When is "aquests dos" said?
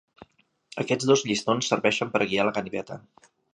0.83-1.23